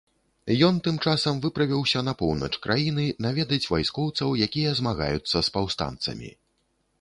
[0.67, 6.35] Ён тым часам выправіўся на поўнач краіны наведаць вайскоўцаў, якія змагаюцца з паўстанцамі.